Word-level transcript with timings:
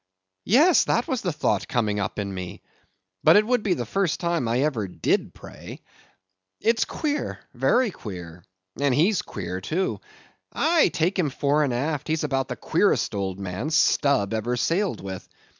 Yes, 0.47 0.85
that 0.85 1.07
was 1.07 1.21
the 1.21 1.31
thought 1.31 1.67
coming 1.67 1.99
up 1.99 2.17
in 2.17 2.33
me; 2.33 2.63
but 3.23 3.35
it 3.35 3.45
would 3.45 3.61
be 3.61 3.75
the 3.75 3.85
first 3.85 4.19
time 4.19 4.47
I 4.47 4.61
ever 4.61 4.87
did 4.87 5.31
pray. 5.31 5.81
It's 6.59 6.85
queer; 6.85 7.37
very 7.53 7.91
queer; 7.91 8.43
and 8.79 8.95
he's 8.95 9.21
queer 9.21 9.61
too; 9.61 10.01
aye, 10.51 10.87
take 10.87 11.19
him 11.19 11.29
fore 11.29 11.63
and 11.63 11.71
aft, 11.71 12.07
he's 12.07 12.23
about 12.23 12.47
the 12.47 12.55
queerest 12.55 13.13
old 13.13 13.37
man 13.39 13.69
Stubb 13.69 14.33
ever 14.33 14.57
sailed 14.57 15.01
with. 15.01 15.29